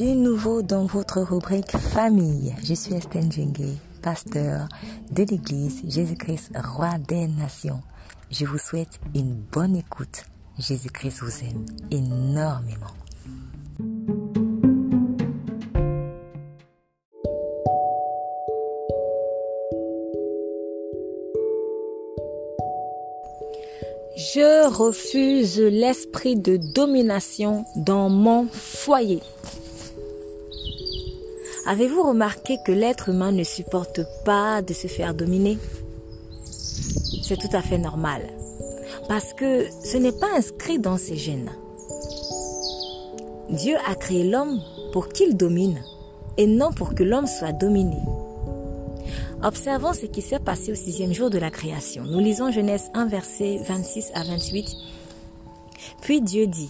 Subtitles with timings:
[0.00, 2.54] Nouveau dans votre rubrique famille.
[2.62, 4.68] Je suis Estelle Djengue, pasteur
[5.10, 7.80] de l'église Jésus-Christ, roi des nations.
[8.30, 10.24] Je vous souhaite une bonne écoute.
[10.56, 12.86] Jésus-Christ vous aime énormément.
[24.16, 29.22] Je refuse l'esprit de domination dans mon foyer.
[31.68, 35.58] Avez-vous remarqué que l'être humain ne supporte pas de se faire dominer?
[37.22, 38.22] C'est tout à fait normal.
[39.06, 41.52] Parce que ce n'est pas inscrit dans ses gènes.
[43.50, 44.62] Dieu a créé l'homme
[44.94, 45.78] pour qu'il domine
[46.38, 48.00] et non pour que l'homme soit dominé.
[49.42, 52.04] Observons ce qui s'est passé au sixième jour de la création.
[52.04, 54.74] Nous lisons Genèse 1, verset 26 à 28.
[56.00, 56.68] Puis Dieu dit,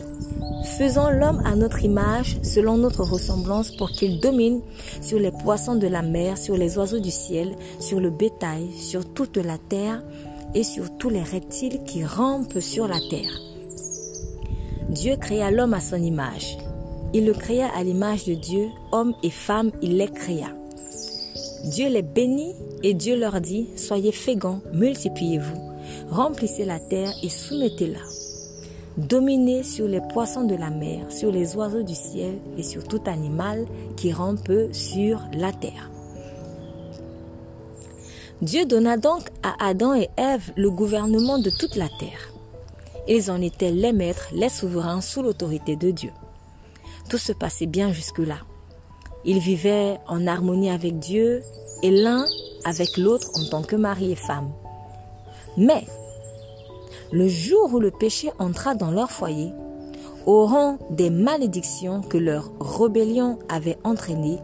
[0.77, 4.61] Faisons l'homme à notre image, selon notre ressemblance, pour qu'il domine
[5.01, 9.05] sur les poissons de la mer, sur les oiseaux du ciel, sur le bétail, sur
[9.13, 10.03] toute la terre
[10.55, 13.41] et sur tous les reptiles qui rampent sur la terre.
[14.89, 16.59] Dieu créa l'homme à son image.
[17.13, 20.49] Il le créa à l'image de Dieu, homme et femme, il les créa.
[21.65, 25.59] Dieu les bénit et Dieu leur dit, Soyez féconds, multipliez-vous,
[26.11, 28.01] remplissez la terre et soumettez-la
[28.99, 33.03] dominer sur les poissons de la mer, sur les oiseaux du ciel et sur tout
[33.07, 33.65] animal
[33.97, 35.91] qui rampe sur la terre.
[38.43, 42.33] Dieu donna donc à Adam et Ève le gouvernement de toute la terre.
[43.07, 46.11] Ils en étaient les maîtres, les souverains sous l'autorité de Dieu.
[47.09, 48.39] Tout se passait bien jusque-là.
[49.25, 51.43] Ils vivaient en harmonie avec Dieu
[51.83, 52.27] et l'un
[52.65, 54.51] avec l'autre en tant que mari et femme.
[55.57, 55.85] Mais
[57.13, 59.53] le jour où le péché entra dans leur foyer,
[60.27, 64.41] au rang des malédictions que leur rébellion avait entraînées,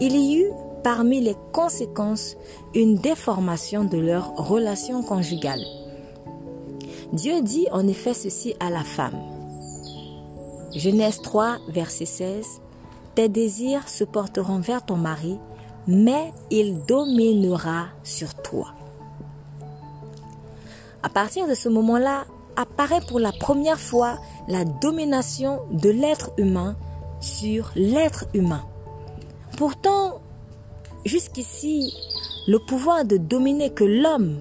[0.00, 0.52] il y eut
[0.82, 2.36] parmi les conséquences
[2.74, 5.64] une déformation de leur relation conjugale.
[7.12, 9.18] Dieu dit en effet ceci à la femme.
[10.74, 12.46] Genèse 3, verset 16.
[13.14, 15.38] Tes désirs se porteront vers ton mari,
[15.86, 18.74] mais il dominera sur toi.
[21.14, 22.24] À partir de ce moment-là,
[22.56, 26.74] apparaît pour la première fois la domination de l'être humain
[27.20, 28.64] sur l'être humain.
[29.56, 30.20] Pourtant,
[31.04, 31.94] jusqu'ici,
[32.48, 34.40] le pouvoir de dominer que l'homme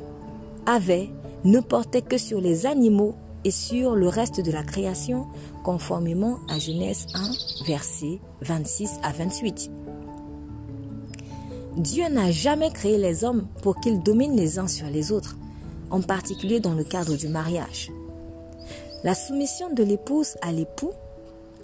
[0.66, 1.12] avait
[1.44, 3.14] ne portait que sur les animaux
[3.44, 5.28] et sur le reste de la création,
[5.64, 9.70] conformément à Genèse 1, versets 26 à 28.
[11.78, 15.38] Dieu n'a jamais créé les hommes pour qu'ils dominent les uns sur les autres
[15.94, 17.92] en particulier dans le cadre du mariage.
[19.04, 20.92] La soumission de l'épouse à l'époux,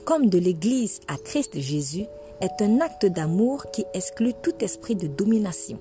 [0.05, 2.05] comme de l'Église à Christ Jésus,
[2.39, 5.79] est un acte d'amour qui exclut tout esprit de domination.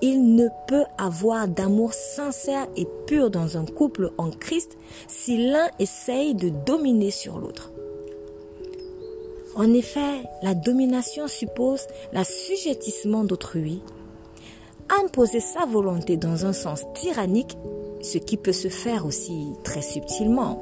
[0.00, 4.76] Il ne peut avoir d'amour sincère et pur dans un couple en Christ
[5.08, 7.72] si l'un essaye de dominer sur l'autre.
[9.56, 13.82] En effet, la domination suppose l'assujettissement d'autrui,
[14.90, 17.56] imposer sa volonté dans un sens tyrannique,
[18.02, 20.60] ce qui peut se faire aussi très subtilement.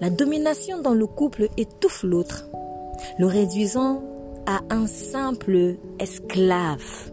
[0.00, 2.48] La domination dans le couple étouffe l'autre,
[3.18, 4.02] le réduisant
[4.46, 7.12] à un simple esclave.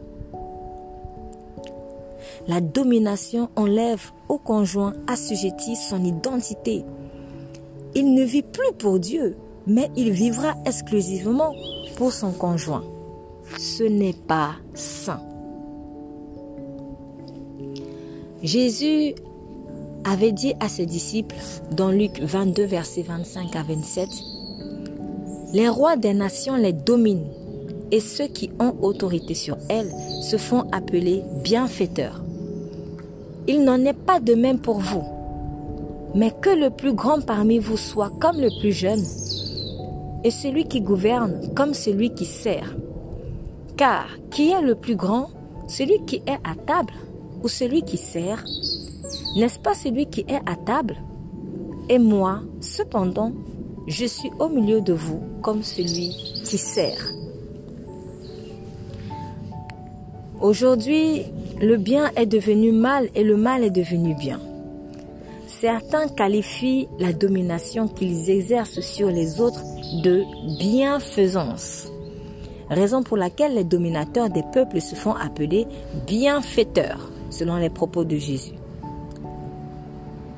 [2.48, 6.84] La domination enlève au conjoint assujetti son identité.
[7.94, 11.54] Il ne vit plus pour Dieu, mais il vivra exclusivement
[11.98, 12.84] pour son conjoint
[13.58, 15.20] ce n'est pas sain.
[18.44, 19.14] Jésus
[20.04, 21.36] avait dit à ses disciples
[21.72, 24.10] dans Luc 22, versets 25 à 27,
[25.54, 27.30] Les rois des nations les dominent
[27.92, 29.92] et ceux qui ont autorité sur elles
[30.22, 32.22] se font appeler bienfaiteurs.
[33.48, 35.04] Il n'en est pas de même pour vous,
[36.16, 39.04] mais que le plus grand parmi vous soit comme le plus jeune,
[40.24, 42.76] et celui qui gouverne comme celui qui sert.
[43.82, 45.32] Car qui est le plus grand?
[45.68, 46.94] Celui qui est à table
[47.42, 48.46] ou celui qui sert?
[49.36, 50.98] N'est-ce pas celui qui est à table?
[51.90, 53.32] Et moi, cependant,
[53.88, 56.10] je suis au milieu de vous comme celui
[56.46, 57.12] qui sert.
[60.40, 61.24] Aujourd'hui,
[61.60, 64.40] le bien est devenu mal et le mal est devenu bien.
[65.48, 69.64] Certains qualifient la domination qu'ils exercent sur les autres
[70.04, 70.24] de
[70.60, 71.91] bienfaisance
[72.72, 75.68] raison pour laquelle les dominateurs des peuples se font appeler
[76.08, 78.56] bienfaiteurs, selon les propos de Jésus.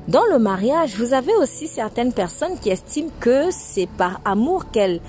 [0.08, 5.00] Dans le mariage, vous avez aussi certaines personnes qui estiment que c'est par amour qu'elles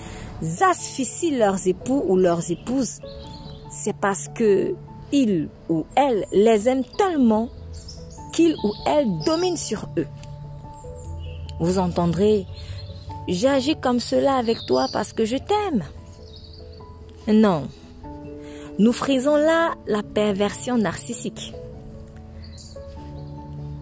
[0.62, 3.00] asphyxient leurs époux ou leurs épouses.
[3.70, 4.74] C'est parce que
[5.12, 7.50] il ou elle les aime tellement
[8.32, 10.08] qu'il ou elle domine sur eux.
[11.60, 12.46] Vous entendrez,
[13.28, 15.84] j'agis comme cela avec toi parce que je t'aime.
[17.28, 17.64] Non,
[18.78, 21.54] nous frisons là la perversion narcissique.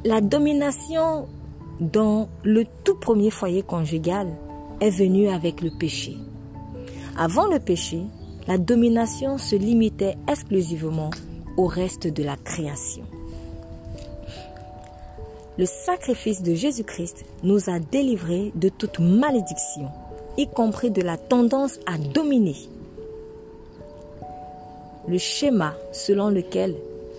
[0.05, 1.27] La domination
[1.79, 4.27] dans le tout premier foyer conjugal
[4.79, 6.15] est venue avec le péché.
[7.17, 8.03] Avant le péché,
[8.47, 11.09] la domination se limitait exclusivement
[11.57, 13.03] au reste de la création.
[15.57, 19.89] Le sacrifice de Jésus-Christ nous a délivrés de toute malédiction,
[20.37, 22.55] y compris de la tendance à dominer.
[25.07, 26.75] Le schéma selon lequel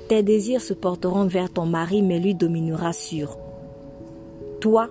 [0.09, 3.39] tes désirs se porteront vers ton mari mais lui dominera sur
[4.61, 4.89] toi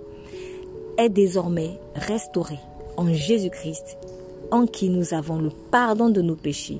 [0.97, 2.59] est désormais restauré
[2.97, 3.97] en Jésus-Christ,
[4.51, 6.79] en qui nous avons le pardon de nos péchés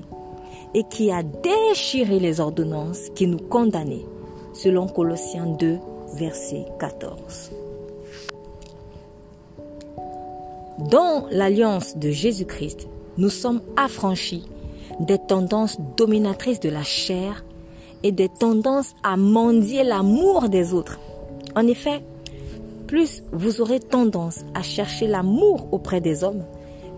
[0.74, 4.04] et qui a déchiré les ordonnances qui nous condamnaient,
[4.52, 5.78] selon Colossiens 2,
[6.14, 7.52] verset 14.
[10.90, 14.44] Dans l'alliance de Jésus-Christ, nous sommes affranchis
[15.00, 17.44] des tendances dominatrices de la chair
[18.02, 20.98] et des tendances à mendier l'amour des autres.
[21.56, 22.02] En effet,
[22.86, 26.44] plus vous aurez tendance à chercher l'amour auprès des hommes,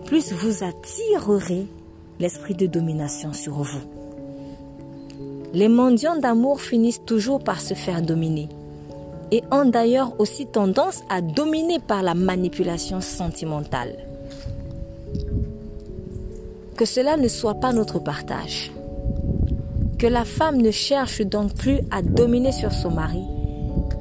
[0.05, 1.67] plus vous attirerez
[2.19, 3.81] l'esprit de domination sur vous.
[5.53, 8.49] Les mendiants d'amour finissent toujours par se faire dominer
[9.31, 14.06] et ont d'ailleurs aussi tendance à dominer par la manipulation sentimentale.
[16.77, 18.71] Que cela ne soit pas notre partage.
[19.97, 23.23] Que la femme ne cherche donc plus à dominer sur son mari,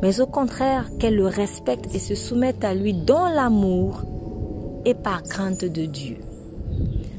[0.02, 4.02] mais au contraire qu'elle le respecte et se soumette à lui dans l'amour
[4.84, 6.18] et par crainte de Dieu.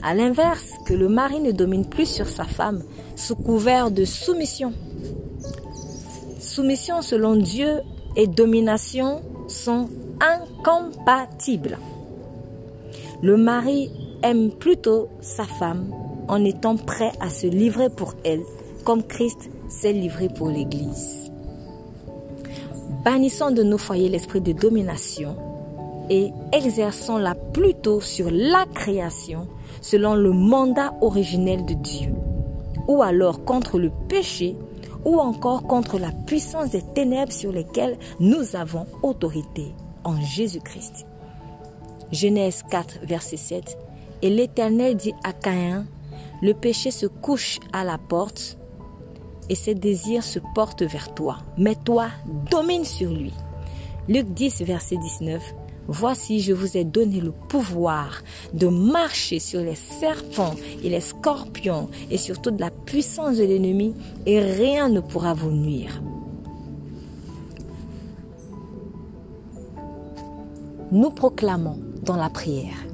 [0.03, 2.83] À l'inverse, que le mari ne domine plus sur sa femme
[3.15, 4.73] sous couvert de soumission.
[6.39, 7.81] Soumission selon Dieu
[8.15, 9.89] et domination sont
[10.21, 11.79] incompatibles.
[13.23, 13.89] Le mari
[14.23, 15.91] aime plutôt sa femme
[16.27, 18.41] en étant prêt à se livrer pour elle,
[18.83, 21.31] comme Christ s'est livré pour l'Église.
[23.03, 25.35] Bannissons de nos foyers l'esprit de domination
[26.09, 29.47] et exerçons-la plutôt sur la création
[29.81, 32.13] selon le mandat originel de Dieu,
[32.87, 34.55] ou alors contre le péché
[35.05, 39.73] ou encore contre la puissance des ténèbres sur lesquelles nous avons autorité
[40.03, 41.05] en Jésus-Christ.
[42.11, 43.77] Genèse 4, verset 7.
[44.21, 45.85] Et l'Éternel dit à Caïn,
[46.41, 48.57] le péché se couche à la porte
[49.49, 52.07] et ses désirs se portent vers toi, mais toi
[52.51, 53.33] domine sur lui.
[54.07, 55.41] Luc 10, verset 19.
[55.89, 58.21] Voici, je vous ai donné le pouvoir
[58.53, 63.95] de marcher sur les serpents et les scorpions et sur toute la puissance de l'ennemi
[64.25, 66.01] et rien ne pourra vous nuire.
[70.91, 72.86] Nous proclamons dans la prière.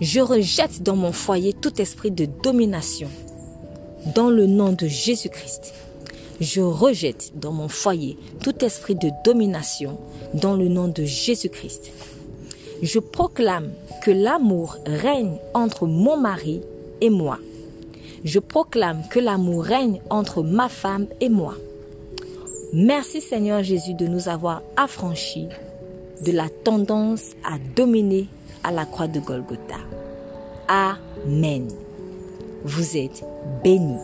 [0.00, 3.08] Je rejette dans mon foyer tout esprit de domination
[4.14, 5.74] dans le nom de Jésus-Christ
[6.40, 9.98] je rejette dans mon foyer tout esprit de domination
[10.34, 11.90] dans le nom de Jésus-Christ.
[12.82, 13.70] Je proclame
[14.02, 16.60] que l'amour règne entre mon mari
[17.00, 17.38] et moi.
[18.24, 21.54] Je proclame que l'amour règne entre ma femme et moi.
[22.72, 25.48] Merci Seigneur Jésus de nous avoir affranchis
[26.24, 28.26] de la tendance à dominer
[28.62, 29.87] à la croix de Golgotha.
[30.68, 31.68] Amen.
[32.64, 33.24] Vous êtes
[33.64, 33.96] bénis.